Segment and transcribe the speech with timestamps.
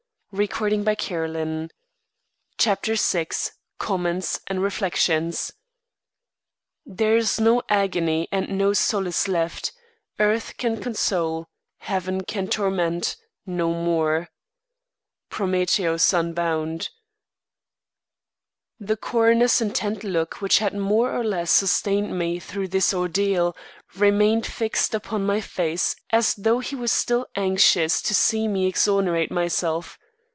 [0.33, 1.71] I can neither understand
[2.65, 3.27] nor explain." VI
[3.79, 5.51] COMMENTS AND REFLECTIONS
[6.85, 9.73] There is no agony and no solace left;
[10.21, 11.47] Earth can console,
[11.79, 14.29] Heaven can torment, no more
[15.29, 16.91] Prometheus Unbound
[18.79, 23.53] The coroner's intent look which had more or less sustained me through this ordeal,
[23.97, 29.29] remained fixed upon my face as though he were still anxious to see me exonerate
[29.29, 29.97] myself.